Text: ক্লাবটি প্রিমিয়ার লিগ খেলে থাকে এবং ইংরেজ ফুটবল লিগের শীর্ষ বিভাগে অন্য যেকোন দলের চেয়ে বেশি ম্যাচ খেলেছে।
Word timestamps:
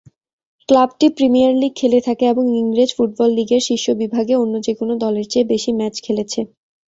ক্লাবটি 0.69 1.07
প্রিমিয়ার 1.15 1.53
লিগ 1.55 1.73
খেলে 1.75 1.99
থাকে 2.07 2.25
এবং 2.27 2.45
ইংরেজ 2.59 2.89
ফুটবল 2.97 3.29
লিগের 3.37 3.61
শীর্ষ 3.67 3.85
বিভাগে 4.01 4.33
অন্য 4.35 4.55
যেকোন 4.65 4.89
দলের 5.03 5.25
চেয়ে 5.31 5.49
বেশি 5.51 5.71
ম্যাচ 5.79 5.95
খেলেছে। 6.05 6.39